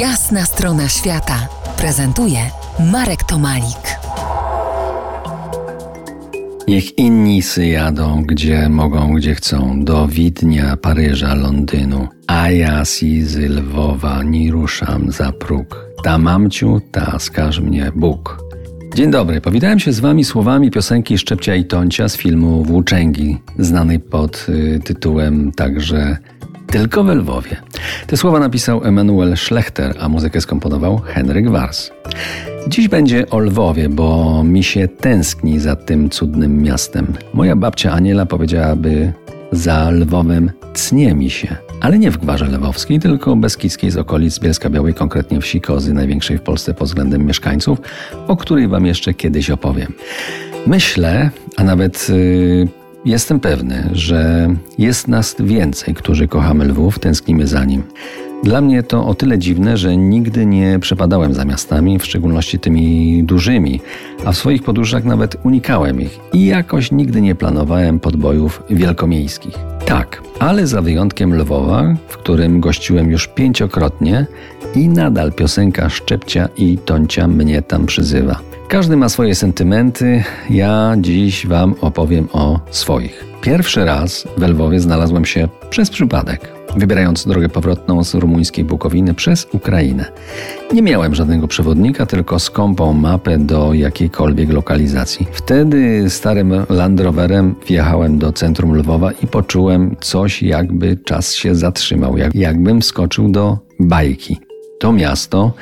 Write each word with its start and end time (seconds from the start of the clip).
Jasna 0.00 0.44
strona 0.44 0.88
świata 0.88 1.48
prezentuje 1.78 2.38
Marek 2.92 3.24
Tomalik. 3.24 3.98
Niech 6.68 6.98
inni 6.98 7.42
sy 7.42 7.66
jadą, 7.66 8.22
gdzie 8.22 8.68
mogą, 8.68 9.14
gdzie 9.14 9.34
chcą, 9.34 9.84
do 9.84 10.08
Widnia, 10.08 10.76
Paryża, 10.76 11.34
Londynu, 11.34 12.08
a 12.26 12.50
ja 12.50 12.84
si 12.84 13.22
z 13.22 13.36
Lwowa 13.36 14.22
nie 14.22 14.52
ruszam 14.52 15.12
za 15.12 15.32
próg. 15.32 15.86
Ta 16.04 16.18
mamciu, 16.18 16.80
ta 16.92 17.18
skaż 17.18 17.60
mnie 17.60 17.92
Bóg. 17.94 18.38
Dzień 18.94 19.10
dobry, 19.10 19.40
powitałem 19.40 19.78
się 19.78 19.92
z 19.92 20.00
Wami 20.00 20.24
słowami 20.24 20.70
piosenki 20.70 21.18
Szczepcia 21.18 21.54
i 21.54 21.64
Toncia 21.64 22.08
z 22.08 22.16
filmu 22.16 22.64
Włóczęgi, 22.64 23.38
znanej 23.58 24.00
pod 24.00 24.46
y, 24.48 24.80
tytułem 24.84 25.52
także 25.52 26.16
Tylko 26.76 27.04
we 27.04 27.14
Lwowie. 27.14 27.56
Te 28.06 28.16
słowa 28.16 28.40
napisał 28.40 28.84
Emanuel 28.84 29.36
Schlechter, 29.36 29.94
a 30.00 30.08
muzykę 30.08 30.40
skomponował 30.40 30.98
Henryk 30.98 31.50
Wars. 31.50 31.90
Dziś 32.68 32.88
będzie 32.88 33.30
o 33.30 33.38
Lwowie, 33.38 33.88
bo 33.88 34.42
mi 34.44 34.62
się 34.62 34.88
tęskni 34.88 35.60
za 35.60 35.76
tym 35.76 36.10
cudnym 36.10 36.62
miastem. 36.62 37.06
Moja 37.34 37.56
babcia 37.56 37.92
Aniela 37.92 38.26
powiedziałaby 38.26 39.12
za 39.52 39.90
Lwowem 39.90 40.50
cnie 40.74 41.14
mi 41.14 41.30
się. 41.30 41.56
Ale 41.80 41.98
nie 41.98 42.10
w 42.10 42.18
Gwarze 42.18 42.46
Lwowskiej, 42.46 43.00
tylko 43.00 43.36
Beskidzkiej 43.36 43.90
z 43.90 43.96
okolic 43.96 44.38
Bielska 44.38 44.70
Białej, 44.70 44.94
konkretnie 44.94 45.40
wsi 45.40 45.60
Kozy, 45.60 45.94
największej 45.94 46.38
w 46.38 46.42
Polsce 46.42 46.74
pod 46.74 46.88
względem 46.88 47.26
mieszkańców, 47.26 47.78
o 48.28 48.36
której 48.36 48.68
Wam 48.68 48.86
jeszcze 48.86 49.14
kiedyś 49.14 49.50
opowiem. 49.50 49.92
Myślę, 50.66 51.30
a 51.56 51.64
nawet 51.64 52.08
yy, 52.08 52.68
jestem 53.06 53.40
pewny, 53.40 53.90
że 53.92 54.48
jest 54.78 55.08
nas 55.08 55.36
więcej, 55.40 55.94
którzy 55.94 56.28
kochamy 56.28 56.64
Lwów, 56.64 56.98
tęsknimy 56.98 57.46
za 57.46 57.64
nim. 57.64 57.82
Dla 58.44 58.60
mnie 58.60 58.82
to 58.82 59.06
o 59.06 59.14
tyle 59.14 59.38
dziwne, 59.38 59.76
że 59.76 59.96
nigdy 59.96 60.46
nie 60.46 60.78
przepadałem 60.78 61.34
za 61.34 61.44
miastami, 61.44 61.98
w 61.98 62.04
szczególności 62.04 62.58
tymi 62.58 63.22
dużymi, 63.24 63.80
a 64.24 64.32
w 64.32 64.36
swoich 64.36 64.62
podróżach 64.62 65.04
nawet 65.04 65.36
unikałem 65.44 66.00
ich 66.00 66.18
i 66.32 66.46
jakoś 66.46 66.92
nigdy 66.92 67.20
nie 67.20 67.34
planowałem 67.34 68.00
podbojów 68.00 68.62
wielkomiejskich. 68.70 69.54
Tak, 69.86 70.22
ale 70.38 70.66
za 70.66 70.82
wyjątkiem 70.82 71.34
Lwowa, 71.34 71.96
w 72.08 72.16
którym 72.16 72.60
gościłem 72.60 73.10
już 73.10 73.28
pięciokrotnie 73.28 74.26
i 74.74 74.88
nadal 74.88 75.32
piosenka 75.32 75.88
Szczepcia 75.88 76.48
i 76.56 76.78
Toncia 76.78 77.28
mnie 77.28 77.62
tam 77.62 77.86
przyzywa. 77.86 78.40
Każdy 78.68 78.96
ma 78.96 79.08
swoje 79.08 79.34
sentymenty, 79.34 80.24
ja 80.50 80.96
dziś 80.98 81.46
Wam 81.46 81.74
opowiem 81.80 82.28
o 82.32 82.60
swoich. 82.70 83.24
Pierwszy 83.40 83.84
raz 83.84 84.28
w 84.36 84.42
Lwowie 84.42 84.80
znalazłem 84.80 85.24
się 85.24 85.48
przez 85.70 85.90
przypadek 85.90 86.56
wybierając 86.76 87.26
drogę 87.26 87.48
powrotną 87.48 88.04
z 88.04 88.14
rumuńskiej 88.14 88.64
Bukowiny 88.64 89.14
przez 89.14 89.46
Ukrainę. 89.52 90.04
Nie 90.72 90.82
miałem 90.82 91.14
żadnego 91.14 91.48
przewodnika, 91.48 92.06
tylko 92.06 92.38
skąpą 92.38 92.92
mapę 92.92 93.38
do 93.38 93.74
jakiejkolwiek 93.74 94.52
lokalizacji. 94.52 95.26
Wtedy 95.32 96.10
starym 96.10 96.52
Land 96.68 97.00
Roverem 97.00 97.54
wjechałem 97.66 98.18
do 98.18 98.32
centrum 98.32 98.76
Lwowa 98.76 99.12
i 99.12 99.26
poczułem 99.26 99.96
coś, 100.00 100.42
jakby 100.42 100.96
czas 100.96 101.34
się 101.34 101.54
zatrzymał, 101.54 102.18
jak, 102.18 102.34
jakbym 102.34 102.82
skoczył 102.82 103.28
do 103.28 103.58
bajki. 103.80 104.38
To 104.80 104.92
miasto 104.92 105.52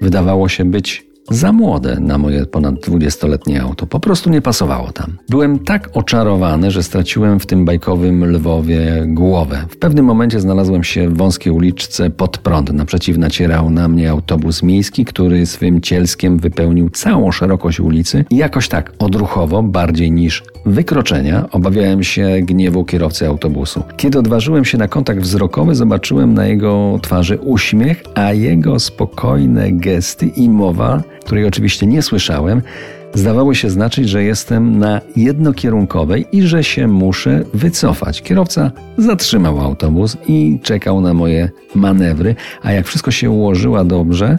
wydawało 0.00 0.48
się 0.48 0.64
być 0.64 1.11
za 1.30 1.52
młode 1.52 2.00
na 2.00 2.18
moje 2.18 2.46
ponad 2.46 2.74
20-letnie 2.74 3.62
auto. 3.62 3.86
Po 3.86 4.00
prostu 4.00 4.30
nie 4.30 4.42
pasowało 4.42 4.92
tam. 4.92 5.18
Byłem 5.28 5.58
tak 5.58 5.90
oczarowany, 5.94 6.70
że 6.70 6.82
straciłem 6.82 7.40
w 7.40 7.46
tym 7.46 7.64
bajkowym 7.64 8.24
Lwowie 8.24 9.04
głowę. 9.06 9.64
W 9.68 9.76
pewnym 9.76 10.04
momencie 10.04 10.40
znalazłem 10.40 10.84
się 10.84 11.08
w 11.08 11.16
wąskiej 11.16 11.52
uliczce 11.52 12.10
pod 12.10 12.38
prąd. 12.38 12.72
Naprzeciw 12.72 13.18
nacierał 13.18 13.70
na 13.70 13.88
mnie 13.88 14.10
autobus 14.10 14.62
miejski, 14.62 15.04
który 15.04 15.46
swym 15.46 15.80
cielskiem 15.80 16.38
wypełnił 16.38 16.90
całą 16.90 17.32
szerokość 17.32 17.80
ulicy 17.80 18.24
i 18.30 18.36
jakoś 18.36 18.68
tak 18.68 18.92
odruchowo, 18.98 19.62
bardziej 19.62 20.12
niż 20.12 20.42
wykroczenia, 20.66 21.48
obawiałem 21.50 22.02
się 22.02 22.28
gniewu 22.42 22.84
kierowcy 22.84 23.26
autobusu. 23.26 23.82
Kiedy 23.96 24.18
odważyłem 24.18 24.64
się 24.64 24.78
na 24.78 24.88
kontakt 24.88 25.20
wzrokowy, 25.20 25.74
zobaczyłem 25.74 26.34
na 26.34 26.46
jego 26.46 26.98
twarzy 27.02 27.38
uśmiech, 27.38 28.02
a 28.14 28.32
jego 28.32 28.78
spokojne 28.78 29.72
gesty 29.72 30.26
i 30.26 30.50
mowa 30.50 31.02
której 31.24 31.46
oczywiście 31.46 31.86
nie 31.86 32.02
słyszałem, 32.02 32.62
zdawało 33.14 33.54
się 33.54 33.70
znaczyć, 33.70 34.08
że 34.08 34.24
jestem 34.24 34.78
na 34.78 35.00
jednokierunkowej 35.16 36.26
i 36.32 36.42
że 36.42 36.64
się 36.64 36.88
muszę 36.88 37.44
wycofać. 37.54 38.22
Kierowca 38.22 38.72
zatrzymał 38.98 39.60
autobus 39.60 40.16
i 40.28 40.60
czekał 40.62 41.00
na 41.00 41.14
moje 41.14 41.50
manewry, 41.74 42.34
a 42.62 42.72
jak 42.72 42.86
wszystko 42.86 43.10
się 43.10 43.30
ułożyło 43.30 43.84
dobrze, 43.84 44.38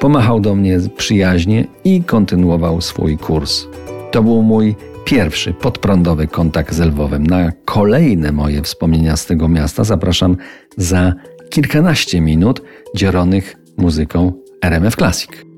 pomachał 0.00 0.40
do 0.40 0.54
mnie 0.54 0.78
przyjaźnie 0.96 1.64
i 1.84 2.02
kontynuował 2.02 2.80
swój 2.80 3.18
kurs. 3.18 3.66
To 4.10 4.22
był 4.22 4.42
mój 4.42 4.76
pierwszy 5.04 5.54
podprądowy 5.54 6.26
kontakt 6.26 6.74
z 6.74 6.80
Lwowem. 6.80 7.26
Na 7.26 7.52
kolejne 7.64 8.32
moje 8.32 8.62
wspomnienia 8.62 9.16
z 9.16 9.26
tego 9.26 9.48
miasta 9.48 9.84
zapraszam 9.84 10.36
za 10.76 11.12
kilkanaście 11.50 12.20
minut 12.20 12.62
dzielonych 12.96 13.56
muzyką 13.76 14.32
RMF 14.62 14.96
Classic. 14.96 15.49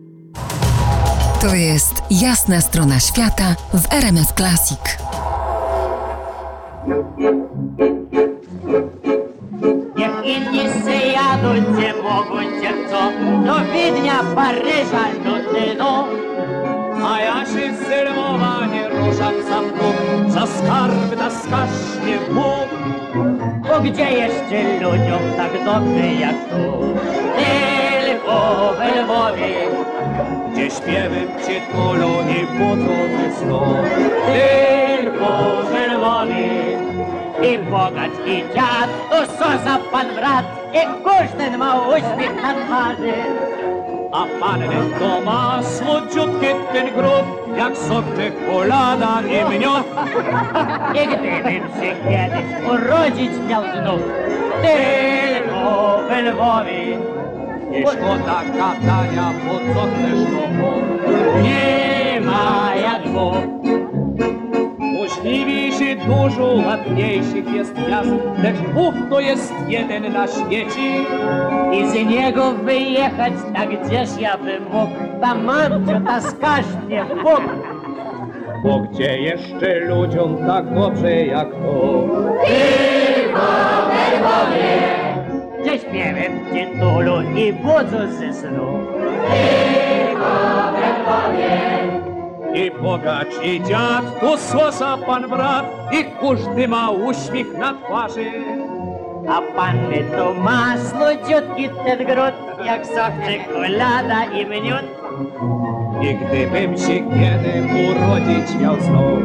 To 1.43 1.55
jest 1.55 2.03
jasna 2.11 2.61
strona 2.61 3.01
świata 3.01 3.55
w 3.75 3.93
RMS 3.93 4.33
Classic. 4.37 4.99
Niech 9.97 10.25
inni 10.25 11.13
jadą, 11.13 11.73
gdzie 12.59 12.73
chcą, 12.73 13.13
do 13.47 13.73
Wiednia, 13.73 14.19
Paryża, 14.35 15.05
Londynu. 15.25 16.05
A 17.07 17.21
ja 17.21 17.45
się 17.45 17.77
z 17.77 18.11
Lwowa 18.11 18.67
nie 18.67 18.89
ruszam 18.89 19.35
za 19.49 19.61
próg, 19.61 20.31
za 20.31 20.47
skarb 20.47 21.17
taskasz 21.19 22.03
mnie 22.05 22.19
Bóg. 22.35 22.69
Bo 23.69 23.81
gdzie 23.81 24.13
jeszcze 24.13 24.81
ludziom 24.81 25.23
tak 25.37 25.65
dobrze 25.65 26.15
jak 26.21 26.37
tu? 26.51 26.95
Tylko 27.37 28.75
w 28.79 28.97
Lwowie 28.97 29.55
gdzie 30.53 30.71
śpiewem 30.71 31.29
cię 31.47 31.61
tulą 31.73 32.09
i 32.29 32.47
budzą 32.59 32.93
snu. 33.39 33.61
tylko 34.27 35.53
Lwowie. 35.89 36.79
I 37.43 37.59
bogacz 37.59 38.27
i 38.27 38.55
dziad, 38.55 38.89
to 39.11 39.27
co 39.27 39.65
za 39.65 39.79
pan 39.93 40.07
brat, 40.15 40.45
i 40.73 41.05
każdy 41.05 41.59
ma 41.59 41.89
uśmiech 41.89 42.43
na 42.43 42.55
twarzy. 42.55 43.13
A 44.13 44.27
panny 44.41 44.77
to 44.99 45.21
ma 45.21 45.63
słodziutki 45.63 46.47
ten 46.73 46.95
grób, 46.95 47.57
jak 47.57 47.77
sok 47.77 48.05
czekolada 48.17 49.23
i 49.23 49.59
miód. 49.59 49.87
I 51.03 51.07
gdybym 51.07 51.63
się 51.81 51.95
kiedyś 52.05 52.71
urodzić 52.71 53.33
miał 53.49 53.63
znów, 53.63 54.01
tylko 54.63 55.99
w 56.09 56.13
Lwowie. 56.27 57.12
Nie 57.73 57.87
szkoda 57.87 58.43
gadania, 58.57 59.33
bo 59.47 59.75
co 59.75 59.81
chcesz 59.81 60.25
komu? 60.35 60.73
Nie 61.43 62.21
ma 62.21 62.73
jak 62.75 63.09
Bóg. 63.13 63.35
Możliwiejszy, 64.79 65.97
dużo 65.97 66.55
ładniejszych 66.67 67.55
jest 67.55 67.75
miast, 67.91 68.11
lecz 68.43 68.57
Bóg 68.75 68.95
to 69.11 69.21
jest 69.21 69.55
jeden 69.69 70.13
na 70.13 70.27
świecie. 70.27 71.01
I 71.73 71.87
z 71.89 71.95
niego 71.95 72.53
wyjechać, 72.53 73.33
tak 73.55 73.69
gdzieś 73.87 74.09
ja 74.21 74.39
bym 74.39 74.63
mógł, 74.63 75.21
ta 75.21 75.35
mamcio, 75.35 76.01
ta 76.07 76.21
skaż 76.21 76.65
mnie 76.87 77.05
Bóg. 77.23 77.43
Bo 78.65 78.79
gdzie 78.79 79.19
jeszcze 79.19 79.81
ludziom 79.81 80.39
tak 80.47 80.75
dobrze 80.75 81.27
jak 81.27 81.51
to? 81.51 82.05
Gdzie 82.45 83.12
i 87.53 87.55
budzą 87.55 88.13
ze 88.19 88.33
snu. 88.35 88.79
I 92.55 92.71
bogacz 92.83 93.45
i 93.45 93.63
dziad, 93.63 94.21
tu 94.21 94.39
słosa 94.39 94.97
pan 95.07 95.29
brat, 95.31 95.65
i 95.93 96.05
każdy 96.21 96.69
ma 96.69 96.91
uśmiech 96.91 97.59
na 97.59 97.75
twarzy. 97.75 98.31
A 99.29 99.41
panny 99.57 100.05
to 100.17 100.35
ma 100.35 100.77
słodziutki 100.79 101.69
ten 101.85 102.07
gród, 102.07 102.35
jak 102.67 102.87
sok 102.87 103.13
czekolada 103.27 104.25
i 104.25 104.47
miód. 104.47 104.87
I 106.03 106.15
gdybym 106.15 106.79
się 106.79 106.97
kiedy 107.11 107.53
urodzić 107.89 108.61
miał 108.61 108.81
znów, 108.81 109.23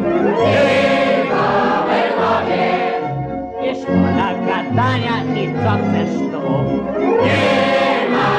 I 3.63 3.75
szkoda 3.81 4.33
gadania 4.47 5.23
i 5.35 5.47
co 5.47 5.71
chcesz 5.83 6.31
tu? 6.31 6.47
Nie 7.23 7.86
Amen. 8.07 8.36